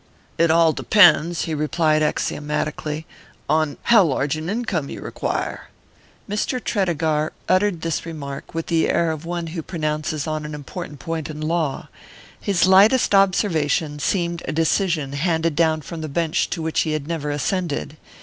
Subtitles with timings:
[0.39, 3.05] "It all depends," he replied axiomatically,
[3.47, 5.69] "how large an income you require."
[6.27, 6.59] Mr.
[6.59, 11.29] Tredegar uttered this remark with the air of one who pronounces on an important point
[11.29, 11.87] in law:
[12.39, 17.07] his lightest observation seemed a decision handed down from the bench to which he had
[17.07, 17.95] never ascended.